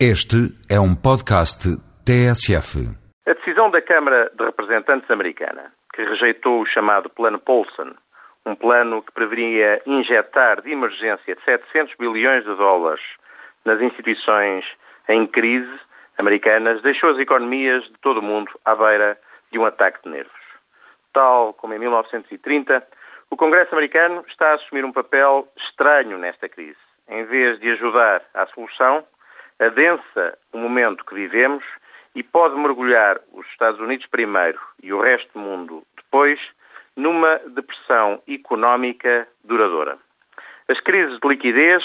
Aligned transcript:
Este 0.00 0.50
é 0.68 0.80
um 0.80 0.92
podcast 0.92 1.70
TSF. 2.04 2.82
A 3.28 3.32
decisão 3.32 3.70
da 3.70 3.80
Câmara 3.80 4.28
de 4.36 4.44
Representantes 4.44 5.08
americana, 5.08 5.72
que 5.94 6.02
rejeitou 6.02 6.62
o 6.62 6.66
chamado 6.66 7.08
Plano 7.08 7.38
Paulson, 7.38 7.94
um 8.44 8.56
plano 8.56 9.02
que 9.02 9.12
preveria 9.12 9.80
injetar 9.86 10.62
de 10.62 10.72
emergência 10.72 11.38
700 11.44 11.94
bilhões 11.96 12.42
de 12.42 12.56
dólares 12.56 13.04
nas 13.64 13.80
instituições 13.80 14.64
em 15.08 15.28
crise 15.28 15.78
americanas, 16.18 16.82
deixou 16.82 17.10
as 17.10 17.18
economias 17.20 17.84
de 17.84 17.94
todo 18.02 18.18
o 18.18 18.22
mundo 18.22 18.50
à 18.64 18.74
beira 18.74 19.16
de 19.52 19.60
um 19.60 19.64
ataque 19.64 20.02
de 20.02 20.10
nervos. 20.10 20.32
Tal 21.12 21.54
como 21.54 21.72
em 21.72 21.78
1930, 21.78 22.84
o 23.30 23.36
Congresso 23.36 23.72
americano 23.72 24.24
está 24.28 24.50
a 24.50 24.54
assumir 24.54 24.84
um 24.84 24.92
papel 24.92 25.46
estranho 25.56 26.18
nesta 26.18 26.48
crise. 26.48 26.82
Em 27.08 27.24
vez 27.26 27.60
de 27.60 27.70
ajudar 27.70 28.22
à 28.34 28.44
solução, 28.46 29.04
adensa 29.60 30.38
o 30.52 30.58
momento 30.58 31.04
que 31.04 31.14
vivemos 31.14 31.64
e 32.14 32.22
pode 32.22 32.56
mergulhar 32.56 33.20
os 33.32 33.46
Estados 33.48 33.80
Unidos 33.80 34.06
primeiro 34.06 34.60
e 34.82 34.92
o 34.92 35.00
resto 35.00 35.32
do 35.32 35.40
mundo 35.40 35.82
depois 35.96 36.40
numa 36.96 37.38
depressão 37.48 38.22
económica 38.28 39.26
duradoura. 39.42 39.98
As 40.68 40.78
crises 40.80 41.18
de 41.18 41.28
liquidez 41.28 41.82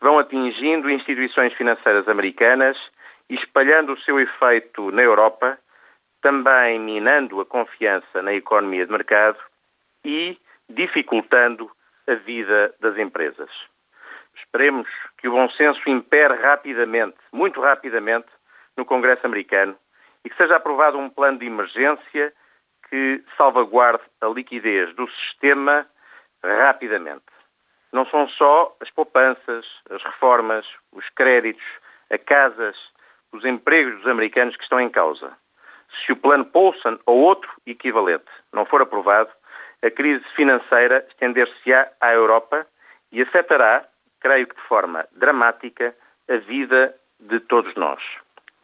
vão 0.00 0.18
atingindo 0.18 0.90
instituições 0.90 1.52
financeiras 1.54 2.08
americanas 2.08 2.76
e 3.30 3.34
espalhando 3.34 3.92
o 3.92 4.00
seu 4.00 4.18
efeito 4.20 4.90
na 4.90 5.02
Europa, 5.02 5.58
também 6.20 6.78
minando 6.80 7.40
a 7.40 7.46
confiança 7.46 8.22
na 8.22 8.34
economia 8.34 8.84
de 8.84 8.92
mercado 8.92 9.38
e 10.04 10.36
dificultando 10.68 11.70
a 12.08 12.14
vida 12.14 12.74
das 12.80 12.96
empresas. 12.98 13.50
Esperemos 14.38 14.88
que 15.18 15.28
o 15.28 15.32
bom 15.32 15.48
senso 15.50 15.80
impere 15.88 16.34
rapidamente, 16.34 17.16
muito 17.32 17.60
rapidamente, 17.60 18.28
no 18.76 18.84
Congresso 18.84 19.26
americano 19.26 19.76
e 20.24 20.30
que 20.30 20.36
seja 20.36 20.56
aprovado 20.56 20.98
um 20.98 21.10
plano 21.10 21.38
de 21.38 21.46
emergência 21.46 22.32
que 22.88 23.22
salvaguarde 23.36 24.02
a 24.20 24.26
liquidez 24.26 24.94
do 24.94 25.08
sistema 25.10 25.86
rapidamente. 26.42 27.24
Não 27.92 28.06
são 28.06 28.28
só 28.28 28.76
as 28.80 28.90
poupanças, 28.90 29.66
as 29.90 30.02
reformas, 30.02 30.66
os 30.92 31.08
créditos, 31.10 31.64
a 32.10 32.18
casas, 32.18 32.76
os 33.32 33.44
empregos 33.44 33.96
dos 33.96 34.06
americanos 34.06 34.56
que 34.56 34.62
estão 34.62 34.80
em 34.80 34.90
causa. 34.90 35.36
Se 36.04 36.12
o 36.12 36.16
plano 36.16 36.44
Paulson 36.44 36.98
ou 37.06 37.18
outro 37.18 37.50
equivalente 37.66 38.30
não 38.52 38.64
for 38.64 38.82
aprovado, 38.82 39.30
a 39.82 39.90
crise 39.90 40.24
financeira 40.34 41.06
estender-se-á 41.08 41.88
à 42.00 42.12
Europa 42.12 42.66
e 43.10 43.22
afetará 43.22 43.86
creio 44.20 44.46
que 44.46 44.56
de 44.56 44.68
forma 44.68 45.06
dramática, 45.12 45.94
a 46.28 46.36
vida 46.36 46.94
de 47.20 47.40
todos 47.40 47.74
nós. 47.74 48.00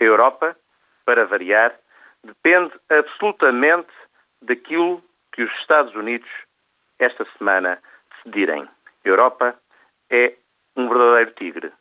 A 0.01 0.05
Europa, 0.05 0.57
para 1.05 1.27
variar, 1.27 1.75
depende 2.23 2.73
absolutamente 2.91 3.93
daquilo 4.43 5.03
que 5.33 5.43
os 5.43 5.53
Estados 5.61 5.95
Unidos 5.95 6.29
esta 6.99 7.25
semana 7.37 7.79
decidirem. 8.11 8.63
A 8.63 9.09
Europa 9.09 9.55
é 10.11 10.35
um 10.77 10.89
verdadeiro 10.89 11.33
tigre. 11.33 11.73